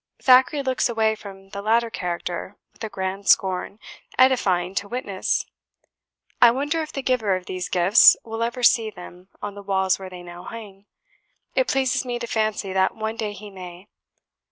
Thackeray 0.19 0.63
looks 0.63 0.89
away 0.89 1.13
from 1.13 1.49
the 1.49 1.61
latter 1.61 1.91
character 1.91 2.57
with 2.73 2.83
a 2.83 2.89
grand 2.89 3.27
scorn, 3.29 3.77
edifying 4.17 4.73
to 4.73 4.87
witness. 4.87 5.45
I 6.41 6.49
wonder 6.49 6.81
if 6.81 6.91
the 6.91 7.03
giver 7.03 7.35
of 7.35 7.45
these 7.45 7.69
gifts 7.69 8.17
will 8.23 8.41
ever 8.41 8.63
see 8.63 8.89
them 8.89 9.27
on 9.43 9.53
the 9.53 9.61
walls 9.61 9.99
where 9.99 10.09
they 10.09 10.23
now 10.23 10.45
hang; 10.45 10.87
it 11.53 11.67
pleases 11.67 12.03
me 12.03 12.17
to 12.17 12.25
fancy 12.25 12.73
that 12.73 12.95
one 12.95 13.15
day 13.15 13.33
he 13.33 13.51
may. 13.51 13.89